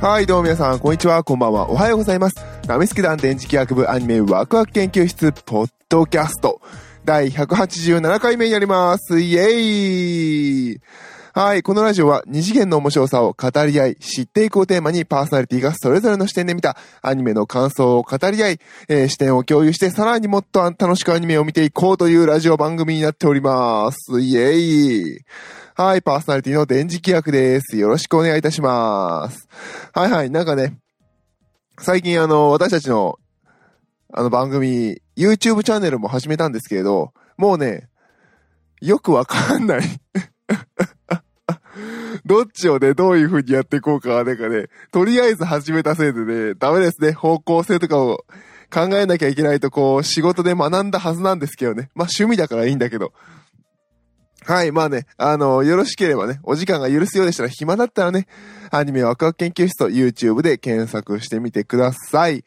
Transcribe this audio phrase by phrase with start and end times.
[0.00, 2.36] はい、どうも皆さん、こんにちは、こんばんは、おはようございます。
[2.66, 6.60] ナミスケ団電磁気学部アニメワクワク研究室、ポッドキャスト、
[7.06, 9.20] 第187回目になります。
[9.20, 10.80] イエーイ
[11.38, 24.18] はい、このラジオは二次元の面白さを語り合い、知っていくをテーマにパーソナリティがそれぞれの視点で見たアニメの感想を語り合い、えー視点を共有してさらにもっと楽しくアニメを見ていこうというラジオ番組になっております。
[24.18, 25.20] イエーイ
[25.74, 27.76] はい、パーソナリティの電磁気役です。
[27.76, 29.46] よろしくお願いいたします。
[29.92, 30.78] はいはい、なんかね、
[31.78, 33.18] 最近あの、私たちの、
[34.10, 37.90] あの番組、YouTube チャンネルも始めたんですけれど、もうね、
[38.80, 39.82] よくわかんない。
[42.24, 47.12] どっちをね、どういう風にやっていこうか、なんかね、とりあえず始めたせいでね、ダメですね。
[47.12, 48.24] 方向性とかを
[48.72, 51.90] 考えなきゃいけないと、こう、仕事で学んだはずなんですけどね。
[51.94, 53.12] まあ趣味だからいいんだけど。
[54.44, 58.28] はい、まあね、あの、よろしければね、お時間が許すようでしたら、暇だったらね、
[58.70, 62.44] アニメワクワク研究室と YouTube で検索してみてください。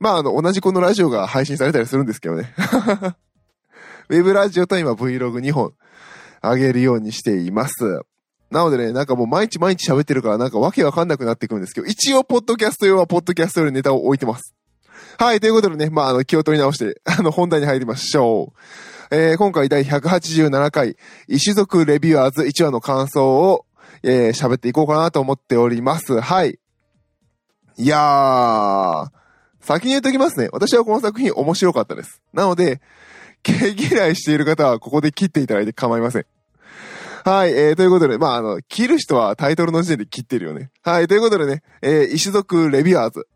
[0.00, 2.52] まあ、あの、同じこのラジオが配信されたりするんですけどね。
[4.08, 5.72] ウェブラジオと今 Vlog2 本
[6.42, 8.02] 上げるようにしています。
[8.50, 14.54] なのでね、なんかもう毎日毎日喋ってるからなんかわけわかんなくなってくるんですけど、一応ポッドキャスト用はポッドキャスト用にネタを置いてます。
[15.18, 18.58] はい、ということでね、まあ、あの、気を取り直して、 あの、本題に入りましょう。
[19.10, 20.96] えー今回第187回、
[21.28, 23.64] 石族レビュアーズ1話の感想を、
[24.02, 26.20] えー喋っていこうかなと思っております。
[26.20, 26.58] はい。
[27.78, 29.08] いやー、
[29.60, 30.48] 先に言っときますね。
[30.52, 32.20] 私はこの作品面白かったです。
[32.32, 32.80] なので、
[33.42, 36.26] 毛嫌いしている方はここで切っていただいて構いません。
[37.26, 40.70] はい、えー、ということで、まあ、あの、切る人はタイトルの時点で切ってるよね。
[40.84, 43.26] はい、ということでね、えー、石族レビュアーズ。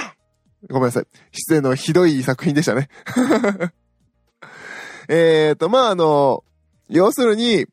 [0.68, 1.06] ごめんなさい。
[1.32, 2.90] 失礼のひどい作品でしたね。
[5.08, 6.44] えーと、まあ、あの、
[6.90, 7.64] 要するに、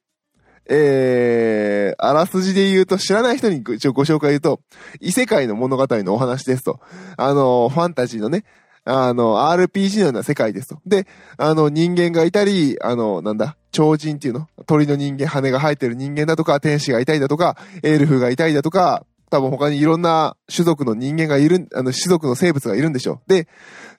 [0.70, 4.62] えー、あらすじで言うと、知らない人に一応ご紹介言うと、
[5.02, 6.80] 異世界の物語のお話ですと。
[7.18, 8.46] あの、ファンタジーのね、
[8.90, 10.80] あの、RPG のような世界ですと。
[10.86, 11.08] で、
[11.38, 23.30] あの、人間がいたり、あの、なんだ、超人っていうの鳥の人間、羽が生えてる人間だとか、天使がいたりだとか、エルフがいたりだとか、多分他にいろんな種族の人間がいる、あの、種族の生物がいるんでしょう。
[23.30, 23.48] で、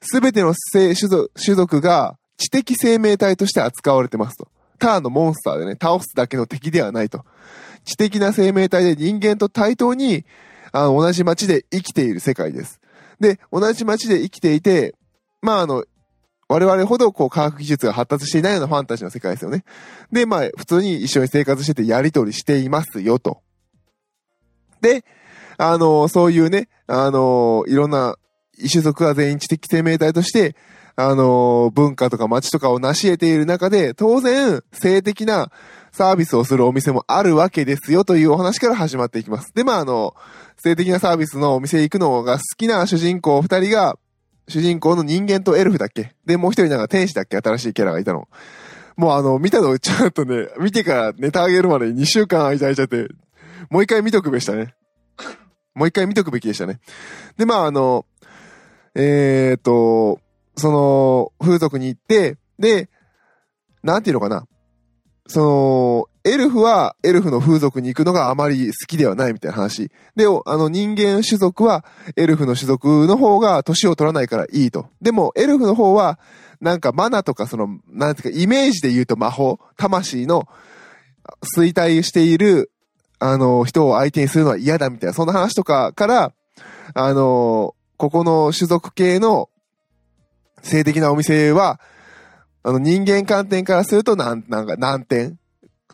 [0.01, 4.47] すべての種族種族が知的生命体として扱われてますと。
[4.77, 7.23] ターのモンスターでね、倒すだけの敵ではないと。
[7.85, 10.25] 知的な生命体で人間と対等に、
[10.71, 12.81] あの、同じ街で生きている世界です。
[13.21, 14.95] で、同じ街で生きていて、
[15.41, 15.85] まあ、あの、
[16.49, 19.63] 我々ほどこう科学技術が発達していないようなファンタジーの世界ですよね。
[20.11, 23.41] で、まあ、普通に一緒に生活しててやりとりしていますよと。
[24.81, 25.05] で、
[25.57, 28.17] あの、そういうね、あの、いろんな
[28.57, 30.55] 異種族が全員知的生命体として、
[30.95, 35.51] あの、文化とか街とかを成し得ている中で、当然、性的な
[35.91, 39.53] サービスをするお店もあるわけですよというお話から始まっていきます。
[39.53, 40.15] で、まあ、あの、
[40.57, 43.97] 性的なサービスのお店行くのが好きな主人公二人が、
[44.47, 46.13] 主人公の人間とエルフだっけ？
[46.25, 47.37] で、もう一人なんか天使だっけ？
[47.37, 48.27] 新しいキャラがいたの。
[48.97, 53.07] もうあの、見たのちょっとね、見てからネタあげるまで2週間間空いちゃって、
[53.69, 54.75] もう一回見とくべしたね。
[55.73, 56.79] もう一回見とくべきでしたね。
[57.37, 58.05] で、まああの、
[58.93, 60.19] えー、っと、
[60.55, 62.89] その、風俗に行って、で、
[63.83, 64.45] なんていうのかな。
[65.27, 69.89] その、エルフはエルフの風俗に行くのがあまり好きではないみたいな話。
[70.15, 71.83] で、あの人間種族は
[72.15, 74.87] エルフの種族の方が年を取らないからいいと。
[75.01, 76.19] でも、エルフの方は、
[76.59, 80.47] なんかマナとかその、なんていうか、イメージで言うと魔法、魂の
[81.57, 82.71] 衰退している、
[83.17, 86.33] あの、人を相手にするのは嫌だみたいな、そんな話とかから、
[86.93, 89.49] あの、ここの種族系の
[90.61, 91.79] 性的なお店は、
[92.63, 95.39] あの人間観点からするとなん、なんか何点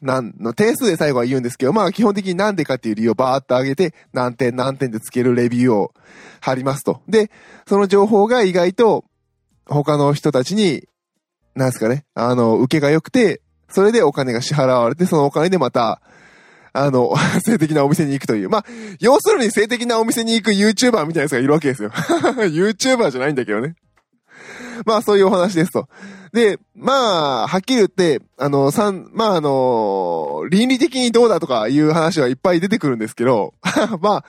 [0.01, 5.93] なんの点数で最後は言うんですけど、まあ基本的になんでかっていう理由をバーっと上げて、何点何点でつけるレビューを
[6.39, 7.01] 貼りますと。
[7.07, 7.31] で、
[7.67, 9.05] その情報が意外と
[9.65, 10.87] 他の人たちに、
[11.55, 16.01] なんですかね、あの、受けが良くて、それでお金が支払われて、そのお金でまた、
[16.73, 18.49] あの、 性的なお店に行くという。
[18.49, 18.65] まあ、
[18.99, 21.89] 要するに性的なお店に行く YouTuber みたいなやつがいるわけですよ。
[21.89, 23.75] YouTuber じゃないんだけどね。
[24.85, 25.87] まあ、そういうお話ですと。
[26.33, 33.53] で、まあ、はっきり言って、あの、さん、まあ、あの、倫理的にどうだとかいう話はいっぱい出てくるんですけど、
[34.01, 34.25] まあ、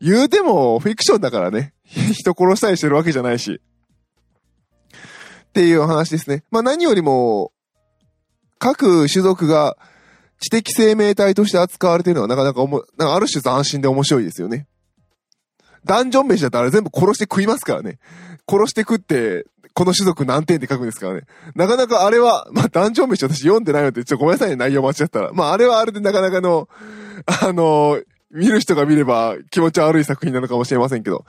[0.00, 1.74] 言うてもフィクションだからね。
[1.84, 3.60] 人殺したりしてるわけじゃないし。
[5.50, 6.44] っていうお話ですね。
[6.50, 7.52] まあ何よりも、
[8.58, 9.76] 各種族が
[10.38, 14.66] 知的生命体として扱われてるのはなかなかおも、なんかある種斬新で面白いですよね。
[15.84, 17.98] ダンジョン飯だったら全部殺して食いますからね。
[18.48, 21.22] 殺して食って、この種族何点って書くんですからね。
[21.54, 25.32] なかなかあれは、 まあ、ダンジョン飯私読んでないので、ちょっとごめんなさいね、内容間違ったら。
[25.32, 26.68] まあ、あれはあれでなかなかの、
[27.26, 28.00] あの、
[28.30, 31.24] 見る人が見れば気持ち悪い作品なのかもしれませんけど。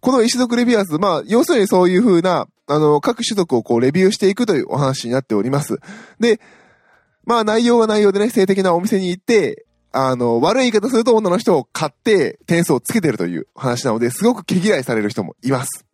[0.00, 5.78] この石族レビュアーズ、まあ、要するにそういう風な、あの、各種族をこう、レビューしていくというお話になっております。
[6.18, 6.40] で、
[7.24, 15.84] まあ、内容は内容でね、性的なお店に行って、あの、悪い言い方すると女の人を買って点数をつけてるという話なので、すごく毛嫌いされる人もいます。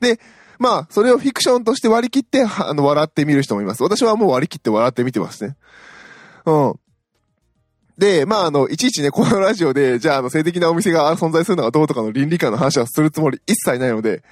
[0.00, 0.20] で、
[0.58, 3.82] まあ、それをフィクションとして割り切って、 あの、笑ってみる人もいます。
[3.82, 5.56] 私はもう割り切って笑ってみてますね。
[6.46, 6.74] うん。
[7.96, 14.22] で、まあ、あの、いちいちね、このラジオで、じゃあ、あの、性的なお店が存在するのはどうとかの倫理観の話はするつもり一切ないので、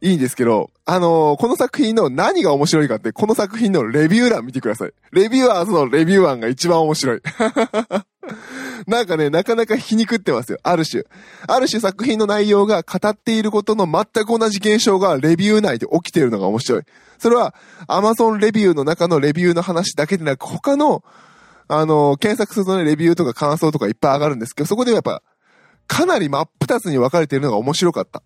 [0.00, 4.92] いいんですけど、あのー、この作品の何が面白いかって、この作品のレビュー欄見てください。
[5.12, 7.20] レビューアーズのレビュー欄が一番面白い。
[8.86, 10.58] なんかね、なかなか皮肉ってますよ。
[10.62, 11.04] ある種。
[11.46, 16.82] ある種作品の内容が語っていることの全く同じ現象がレビュー内で起きているのが面白い。
[17.18, 17.54] それは
[17.88, 21.02] Amazon レビューの中のレビューの話だけでなく、他の、
[21.68, 25.22] あの、検索するとね、レビューとか感想とかいっぱい上がるんですけど、そこでやっぱ、
[25.86, 28.22] かなり真っ二つに分かれているのが面白かった。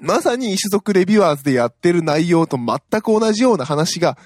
[0.00, 4.16] まさに種族レビュアーズでやってる内容と全く同じような話が、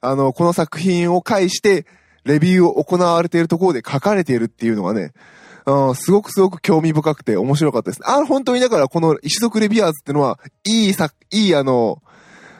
[0.00, 1.86] あの、この作品を介して、
[2.24, 5.12] レビューを行われているところで書かれているっていうのがね、
[5.94, 8.00] すごくすごく興味深くて面白かったです。
[8.04, 12.02] あ、本当にだからこの石族レビュアーズってのは、いい作、いいあの、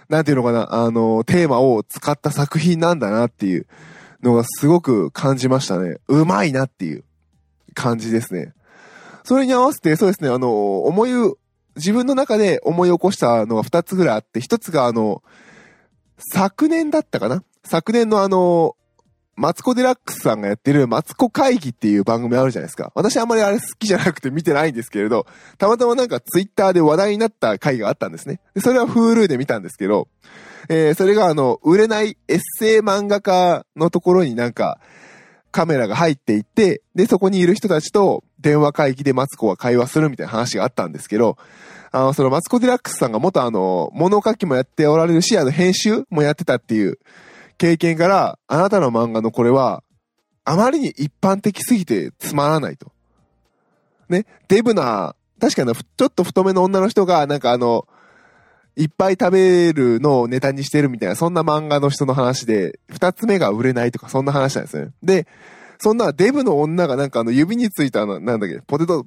[0.09, 3.67] なんていうのかな、あの、テーマを使った作品なんだなっていう
[4.23, 5.97] のがすごく感じましたね。
[6.09, 7.05] うまいなっていう
[7.75, 8.53] 感じですね。
[9.25, 11.11] それに合わせて、そうですね、あの、思い、
[11.77, 15.23] 自分の中で思い起こしたのが2つぐらいあって、1つがあの、
[16.19, 17.43] 昨年だったかな？
[17.65, 18.77] 昨年のあの、
[19.35, 22.93] マツコデラックスさんがやってるマツコ会議っていう番組あるじゃないですか。
[22.95, 25.27] 私あんまりあれ好きじゃなくて見てないんですけれど、
[25.57, 28.41] たまたまなんかツイッターで話題になった回があったんですね。
[28.55, 30.09] で、それは Hulu で見たんですけど、
[30.69, 34.79] えー、それがあの、売れないエッセイ漫画家のところになんか、
[35.51, 41.37] カメラが入っていって、で、そこにいる人たちと電話会議でマツコが会話するみたいな話があったんですけど、
[41.91, 46.99] あの、そのマツコデラックスさんが元あの、物書きもやっておられるし、あの、編集もやってたっていう
[47.63, 49.85] 経験から、あなたの漫画のこれは、
[50.45, 52.91] あまりに一般的すぎてつまらないと。
[54.09, 57.87] ね、デブな、確かにちょっと太めの女の人が、なんかあの、
[58.75, 64.91] いっぱい食べるのをネタにしてるみたいな、そんな漫画の人の話で、二つ目が売れないとか、そんな話なんですね。
[65.01, 65.29] で、
[65.79, 69.07] そんなデブの女がなんかあの指についたの、なんだっけ、ポテト、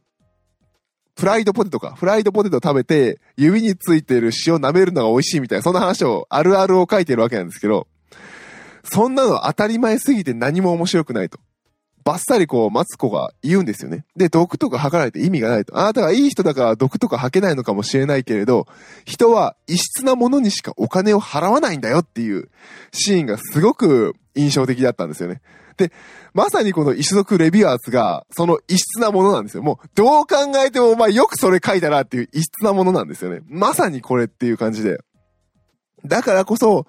[1.19, 1.93] フライドポテトか。
[1.93, 7.87] フライドポテト食べて、指についてる塩舐めるのが美味しいみたいな、そんな話を、あるあるを書いてるわけなんですけど、
[8.91, 11.39] そんなの当たり前すぎて何も面白くないと。
[12.05, 14.05] バッサリこう、マツコが言うんですよね。
[14.15, 15.79] で、毒とか吐かないと意味がないと。
[15.79, 18.67] あなたがいい人だから毒とか吐けないのかもしれないけれど、
[19.05, 22.49] 人は異質なものにしかお金を払わないんだよっていう
[22.91, 25.41] シーンがすごく印象的だったんですよね。
[25.77, 25.91] で、
[26.35, 29.63] まさにこの石族レビュアーズが、その異質なものなんですよ。
[29.63, 33.41] もう、どう考えても、まあよくそれ書いたなっていう異質なものなんですよね。
[33.47, 34.99] まさにこれっていう感じで。
[36.05, 36.85] だからこそ、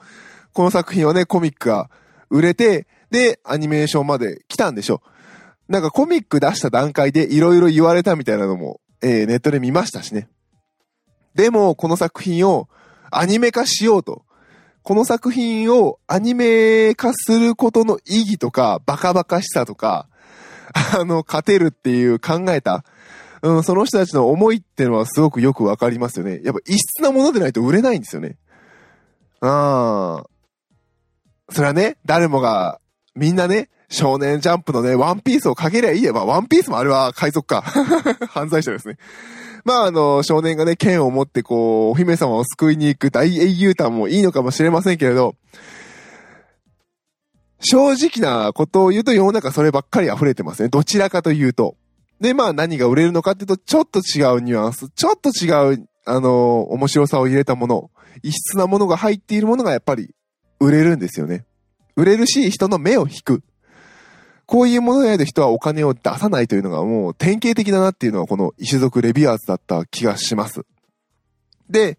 [0.56, 1.90] この作品はね、コミックが
[2.30, 5.02] 売れて、で、アニメーションまで来たんでしょ。
[5.68, 10.30] なんかコミック出した段階で色々言われたみたいなのも、えー、ネットで見ましたしね。
[11.34, 12.70] でも、この作品を
[13.10, 14.24] アニメ化しようと。
[14.82, 20.08] この作品をアニメ化することの意義とか、バカバカしさとか、
[20.98, 22.82] あの、勝てるっていう考えた、
[23.42, 26.40] うん、その人たちの思いっていうのはすごくよくわかりますよね。
[26.42, 28.38] やっぱ異質なものでないと売れないんですよね。
[29.42, 30.35] ああ。
[31.50, 32.80] それはね、誰もが、
[33.14, 36.12] みんなね、少年ジャンプのね、ワンピースをかけりゃいいや。
[36.12, 37.62] まあ、ワンピースもあれは海賊か。
[38.28, 38.98] 犯罪者ですね。
[39.64, 45.34] まあ、あの、少年がね、剣を持ってこう、お姫様を救いに行く大英雄譚もいいのかもしれませんけれど、
[47.60, 50.68] 正直なことを言うと世の中そればっかり溢れてますね。
[50.68, 51.76] どちらかというと。
[52.20, 57.90] で、まあ何が売れるのかっていうと、ちょっと違うニュアンス、ちょっと違う、あの、面白さを入れたもの、
[58.22, 60.14] 異質なものが入っているものがやっぱり
[60.60, 61.44] 売れるんですよね。
[61.96, 63.42] 売れるし、人の目を引く。
[64.46, 70.64] こういうものやで人はお金を出さないというのがもう典型的だなっていうのはこの石族レビュアーズだった気がします。
[71.68, 71.98] で、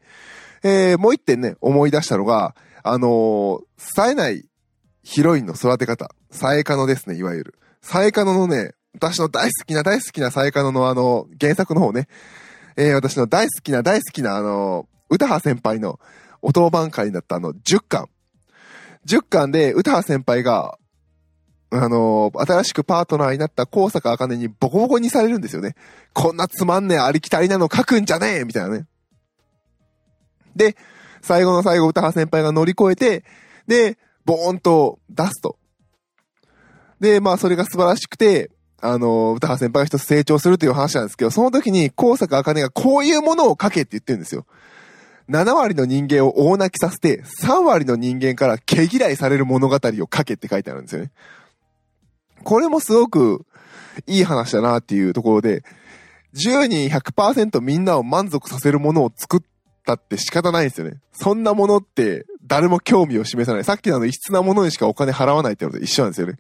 [0.64, 4.46] えー、もう一点ね、思い出したのが、あのー、冴えない
[5.04, 6.10] ヒロインの育て方。
[6.32, 7.56] サエカノですね、いわゆる。
[7.82, 12.08] サエカノのね、私の大好きな大好きなサエカノのあの、原作の方ね、
[12.78, 16.00] えー、私の大好きな大好きなあの、歌羽先輩の
[16.42, 18.10] お当番会だったあの、10巻。
[19.08, 20.78] 10巻で、歌羽先輩が、
[21.70, 25.76] あのー、新しくパートナーになった高坂茜にボコボコにされるんですよね。
[26.14, 28.86] こんなつまんねえありきたりなの書くんじゃねえみたいなね。
[30.56, 30.76] で、
[31.22, 33.24] 最後の最後、歌羽先輩が乗り越えて、
[33.68, 35.58] で、ボーンと出すと。
[37.00, 44.46] で、まあそれが素晴らしくて、あの、歌羽先輩が一つ成長するという話なんですけど、その時に、高坂茜がこういうものを書けって言ってるんですよ。
[45.30, 51.12] 7割の人間を大泣きさせて、3割の人間から毛嫌いされる物語を書けって書いてあるんですよね。
[52.44, 53.46] これもすごく
[54.06, 55.64] いい話だなっていうところで、
[56.34, 59.40] 10人100%みんなを満足させるものを作っ
[59.86, 61.00] たって仕方ないんですよね。
[61.12, 63.64] そんなものって誰も興味を示さない。
[63.64, 66.36] さっきのあの異質なものにしかお金払わないってのと一緒なんですよね。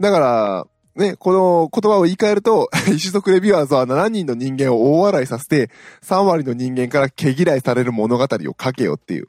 [0.00, 5.70] だから、ね、この言葉を言い換えると、 一族レビューアーズは7人の人間を大笑いさせて、
[6.02, 9.28] 3割の人間から毛嫌いされる物語を書けよっていう。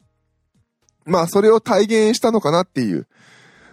[1.05, 3.07] まあ、それを体現したのかなっていう、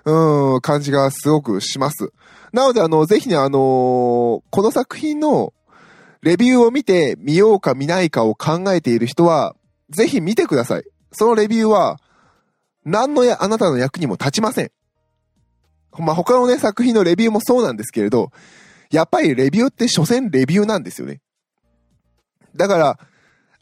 [0.04, 2.12] うん、感じがすごくします。
[2.52, 5.52] なので、あの、ぜひね、あのー、この作品の
[6.20, 9.54] レビューを見て見ようか見ないかを考えている人は、
[9.90, 10.84] ぜひ見てください。
[11.12, 11.98] そのレビューは、
[12.84, 14.70] 何のや、あなたの役にも立ちません。
[15.98, 18.30] まあ、他のね、作品のレビューもそうなんですけれど、
[18.90, 21.20] やっぱりレビューって所詮レビューなんですよね。
[22.56, 22.98] だから、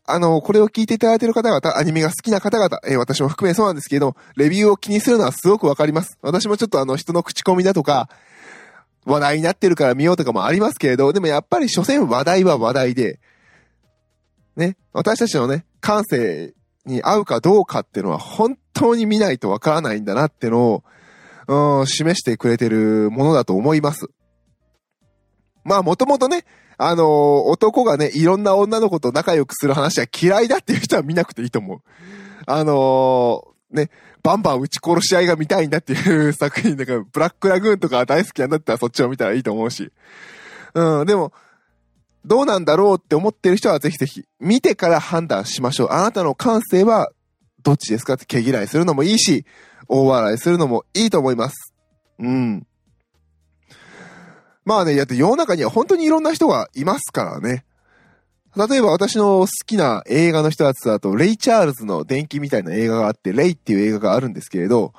[0.05, 6.19] あの、これを聞いていただいている方々、アニメが好きな方々、えー、私も含めそうなんですけど、レビューを気にするのはすごくわかります。
[6.23, 8.09] 私もちょっとあの、人の口コミだとか、
[9.05, 13.21] 話題になってるから見ようとかもありますけれど、でもやっぱり所詮話題は話題で、
[14.57, 20.85] ね、私たちのね、感性に合うかどうかっていうのは本当に見ないとわからないんだなってのを、
[21.49, 24.07] うん、示してくれてるものだと思います。
[25.65, 26.45] まあもともとね、
[26.79, 27.07] あのー、
[27.45, 31.79] 男がね、いろんな女の子と仲良くする話は嫌いだっていう人は見なくていいと思う。
[32.47, 33.91] あのー、ね、
[34.23, 39.93] バンバン撃ち殺し合いが見たいんだっていう作品だから、ブラックラグーンとか大好きなんだったらそっちを見たらいいと思うし。
[40.75, 41.33] うん、でも、
[42.25, 45.89] どうなんだろうって思ってる人はぜひぜひ、見てから判断しましょう。
[45.91, 47.11] あなたの感性は、
[47.63, 49.45] どっちですかって毛嫌いするのもいいし、
[49.89, 51.75] 大笑いするのもいいと思います。
[52.19, 52.67] うん。
[54.65, 57.65] まあね、やって世の中には本当にいろんな人がいますからね。
[58.57, 64.93] 例えば私の好きな映画の一つだと、レイ・チャールズの電気みたいな映画があって、レイっていう映画があるんですけれど、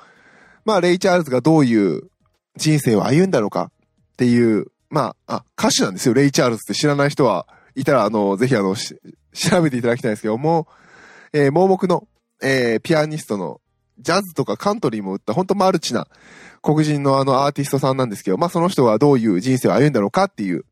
[0.64, 2.10] まあレイ・チャールズがどういう
[2.56, 3.70] 人生を歩んだのか
[4.14, 10.68] っていう、まあ、あ、歌手なんですよ、レイ・チャールズって知らない人はいたら、あの、ぜひあの、調べていただきたいんですけども、
[11.32, 12.06] えー、盲目の、
[12.42, 13.60] えー、ピアニストの
[13.98, 16.06] ジャズとかカントリーも売った、ほんとマルチな
[16.62, 20.64] 黒人のあのアーティストさんなんですけど、まあその人はどういう人生を歩んだのかっていう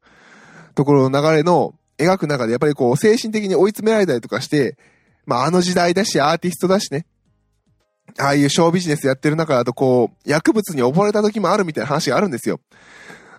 [0.74, 4.76] ところの流れの描く中でやっぱりこう精神的に追い詰められたりとかして、
[5.26, 7.06] まああの時代だしアーティストだしね、
[8.18, 12.60] ああいうショービジネスやってる中だとこう、薬物に溺れた時もあるみたいな話があるんですよ。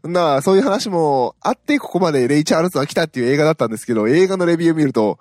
[0.04, 5.18] なあ、そういう話もあって、ここまでレイ・チャールズが来たっていう映画だったんですけど、映画のレビューを見ると、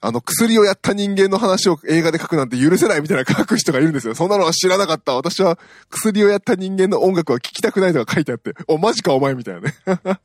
[0.00, 4.14] あの、薬をやった人間の話を映画で書くなんて許せないみたいな書く人がいるんですよ。
[4.14, 5.14] そんなのは知らなかった。
[5.14, 5.58] 私は
[5.90, 9.74] 薬をやった人間の音楽は聴きたくないとか書いてあって、お、マジかお前みたいなね。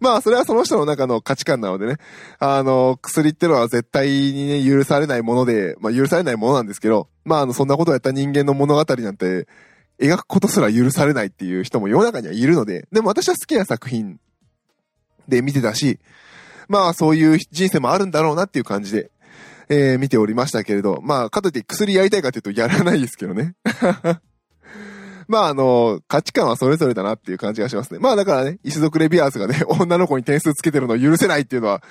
[0.00, 1.96] まあ、それはその人の中の価値観なのでね。
[2.38, 9.48] あの、薬ってのは絶対にね、許されないもので、まあ、許されないものなんですけど、まあ、あの、そんなことをやった人間の物語なんて、
[10.00, 14.20] 描くことすら許されないっていう人も世の中にはいるので、でも私は好きな作品
[15.26, 15.98] で見てたし、
[16.68, 19.10] まあそういう人生もあるんだろうなっていう感じで、
[19.68, 23.54] えー、見ておりましたけれど、まあかといって薬やりたいかというとやらないですけどね。
[25.28, 27.98] まああの、価値観はそれぞれだなっていう感じがしますね。
[28.00, 31.82] まあだからね、一族レビアーズがね、 女の子に点数つけてるのを許せないっていうのは、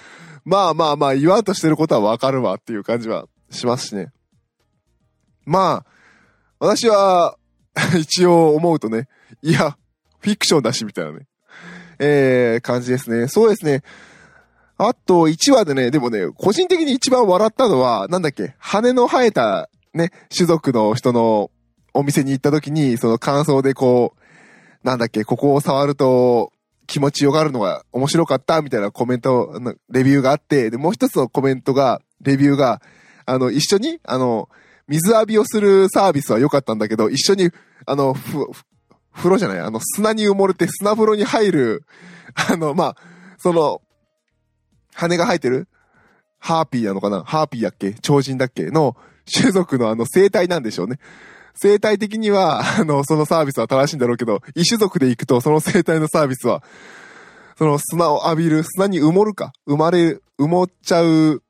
[0.43, 4.12] まあまあまあ言わんとしてることはわかるわっていう感じはしますしね。
[5.46, 5.91] まあ、
[6.60, 7.38] 私は、
[7.98, 9.07] 一応思うとね、
[9.41, 9.77] いや、
[10.19, 11.27] フィクションだしみたいなね、
[12.00, 13.27] えー、感じですね。
[13.27, 13.84] そうですね。
[14.77, 21.50] あと、1話でね、でもね、個人的に一番笑ったのは、なんだっけ、羽の生えた、ね、種族の人の
[21.93, 26.51] お店に行った時に、その感想でこう、なんだっけ、ここを触ると
[26.86, 29.51] 気持ちよがるのが面白かった、みたいなコメント、
[29.89, 32.81] レビューがあって、で、もう一つのコメントが、レビューが、
[33.25, 34.48] あの、一緒に、あの、
[34.88, 37.51] 水浴びをするサービスは良かったんだけど、一緒に、
[37.86, 38.46] あの、ふ、
[39.13, 41.84] 風呂じゃない、あの、砂に埋もれて砂風呂に入る、
[42.50, 42.96] あの、まあ、
[43.38, 43.81] その、
[44.98, 45.68] 羽が生えてる？
[46.39, 47.24] ハーピーなのかな？
[47.24, 47.94] ハーピーだっけ？
[47.94, 48.72] 超人だっけ？
[48.72, 48.98] の
[49.32, 51.00] 種族のあの生態なんでしょうね。
[51.54, 56.63] 生態的には、あの、そのサービスは正しいんだろうけど、異種族で行くとその生態のサービスは、
[57.58, 61.42] その砂を浴びる、砂に埋もるか、生まれ、埋もっちゃう、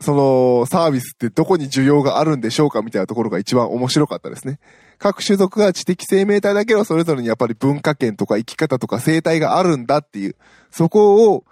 [0.00, 2.82] そのサービスってどこに需要があるんでしょうか？
[2.82, 4.58] みたいなところが一番面白かったですね。
[4.98, 10.36] 各種族が知的生命体だけど、それぞれにやっぱり文化圏とか生き方とか生態があるんだっていう、
[10.70, 11.44] そこを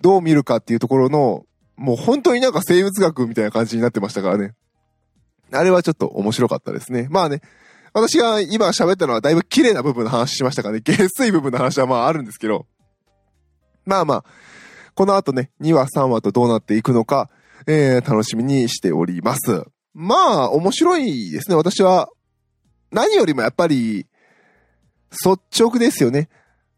[0.00, 1.44] どう見るかっていうところの、
[1.76, 4.54] もう本当になんか生物学みたいな感じになってましたからね。
[5.52, 7.08] あれはちょっと面白かったですね。
[7.10, 7.40] まあね、
[7.92, 12.66] 私が今喋ったのはだいぶ綺麗な部分の話しましたからね、 下水部分の話はまああるんですけど、
[13.84, 14.24] まあまあ、
[14.94, 17.30] この後ね、2話3話とどうなっていくのか、
[17.66, 19.64] えー、楽しみにしております。
[19.92, 21.56] まあ、面白いですね。
[21.56, 22.08] 私は、
[22.92, 24.06] 何よりもやっぱり、
[25.10, 26.28] 率直ですよね。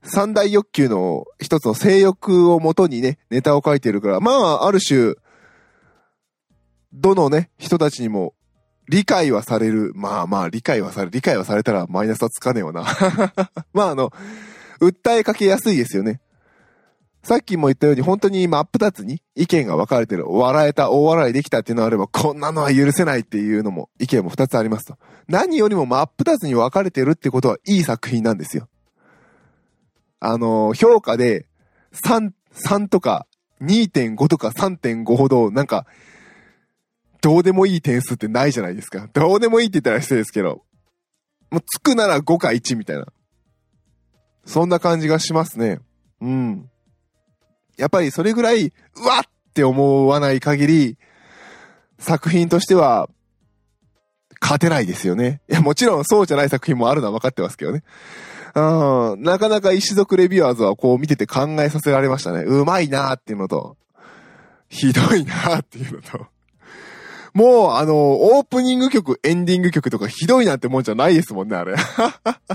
[0.02, 5.14] 三大欲求の一つの性欲をもとにね、ネタを書いてるから、まあ、ある種、
[6.92, 8.34] どのね、人たちにも
[8.88, 9.92] 理解はされる。
[9.94, 12.84] まあまあ、理解はされ、理解はされたらマイナスはつかねえわな。
[13.72, 14.12] まああの、
[14.80, 16.20] 訴えかけやすいですよね。
[17.22, 20.28] さっきも言ったように本当に真っ二つに意見が分かれてる。
[20.28, 24.98] 笑えた、大笑いできたっていうのがあれば、こんなのは許せないっていうのも、意見も二つありますと。
[25.28, 28.68] 何よりも真っ二つに分かれてるってことはいい作品なんですよ。
[30.24, 31.46] あの、評価で
[31.92, 33.26] 3、3とか
[33.60, 35.84] 2.5とか3.5ほど、なんか、
[37.20, 39.08] どうでもいい点数ってないじゃないですか。
[39.12, 40.62] どうでもいいって言ったら失礼ですけど。
[41.50, 43.06] もうつくなら5か1みたいな。
[44.44, 45.80] そんな感じがしますね。
[46.20, 46.70] うん。
[47.76, 48.72] やっぱりそれぐらい、う
[49.04, 50.98] わって思わない限り、
[51.98, 53.08] 作品としては、
[54.40, 55.40] 勝てないですよね。
[55.50, 57.82] いや、もちろんそうじゃない作品もあるのは分かってますけどね。
[58.54, 62.42] うん、なかなか石族レビュアーズはこう見てて考えさせられましたね。
[62.44, 63.76] うまいなーっていうのと、
[64.68, 66.26] ひどいなーっていうのと。
[67.34, 71.74] もう、あの、オープニング曲、エンディング曲とかひどいなんてもんじゃないですもんね、あれ。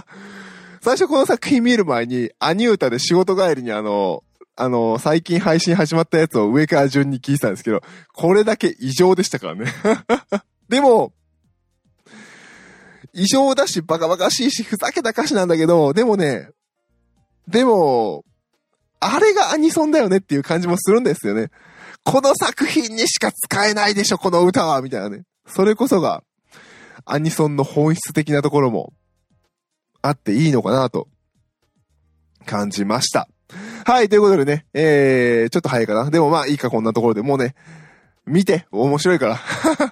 [0.82, 4.24] 最初この作品見る前に、アニュータで仕事帰りにあの、
[4.56, 7.82] あの、最近配信始まったやつを上から順に聞いてたんですけど、
[8.14, 9.66] これだけ異常でしたからね。
[10.70, 11.14] でも、
[13.18, 16.50] 異常だし、バカバカしいし、ふざけた歌詞なんだけど、でもね、
[17.48, 18.24] でも、
[19.00, 21.50] あれがアニソンだよねっていう感じもするんですよね。
[22.04, 25.24] この作品にしか使えないでしょ、この歌はみたいなね。
[25.48, 26.22] それこそが、
[27.06, 28.94] アニソンの本質的なところも、
[30.04, 31.08] あっていいのかなと、
[32.46, 33.28] 感じました。
[33.84, 36.12] はい、ということでね、えー、ちょっと早いかな。
[36.12, 37.56] でもまあいいか、こんなところでもうね、
[38.28, 39.40] 見て、面白いから。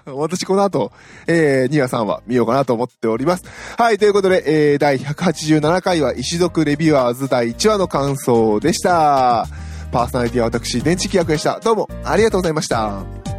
[0.14, 0.92] 私この後、
[1.26, 3.44] えー、2話3話見ようかなと思っております。
[3.76, 9.46] はい、ということで、えー、第187回は石族レビュアーズ第1話の感想でした。
[9.90, 11.60] パーソナリティは私、電池規約でした。
[11.60, 13.35] どうもありがとうございました。